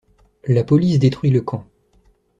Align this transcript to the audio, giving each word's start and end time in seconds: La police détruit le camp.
La 0.47 0.63
police 0.63 0.97
détruit 0.97 1.29
le 1.29 1.41
camp. 1.43 1.67